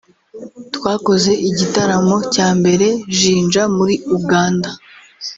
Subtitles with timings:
[0.75, 4.69] twakoze igitaramo cya mbere Jinja muri Uganda